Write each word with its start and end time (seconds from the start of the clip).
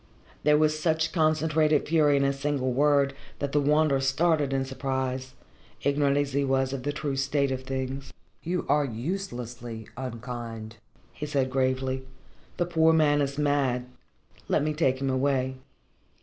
There 0.41 0.57
was 0.57 0.79
such 0.79 1.11
concentrated 1.13 1.87
fury 1.87 2.17
in 2.17 2.23
a 2.23 2.33
single 2.33 2.73
word 2.73 3.13
that 3.37 3.51
the 3.51 3.61
Wanderer 3.61 3.99
started 4.01 4.51
in 4.51 4.65
surprise, 4.65 5.35
ignorant 5.83 6.17
as 6.17 6.33
he 6.33 6.43
was 6.43 6.73
of 6.73 6.81
the 6.81 6.91
true 6.91 7.15
state 7.15 7.51
of 7.51 7.65
things. 7.65 8.11
"You 8.41 8.65
are 8.67 8.83
uselessly 8.83 9.85
unkind," 9.95 10.77
he 11.13 11.27
said 11.27 11.51
gravely. 11.51 12.07
"The 12.57 12.65
poor 12.65 12.93
man 12.93 13.21
is 13.21 13.37
mad. 13.37 13.85
Let 14.47 14.63
me 14.63 14.73
take 14.73 14.99
him 15.01 15.09
away." 15.11 15.57